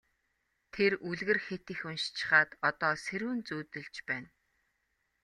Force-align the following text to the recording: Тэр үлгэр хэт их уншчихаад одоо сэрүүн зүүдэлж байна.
Тэр 0.73 0.91
үлгэр 1.09 1.39
хэт 1.45 1.65
их 1.73 1.81
уншчихаад 1.89 2.49
одоо 2.69 2.93
сэрүүн 3.05 3.39
зүүдэлж 3.47 3.95
байна. 4.09 4.29